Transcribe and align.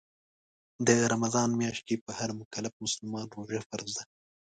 د 0.87 0.89
رمضان 1.11 1.49
میاشت 1.59 1.83
کې 1.87 1.95
په 2.05 2.11
هر 2.19 2.29
مکلف 2.39 2.73
مسلمان 2.83 3.25
روژه 3.37 3.61
فرض 3.69 3.89
ده 3.97 4.03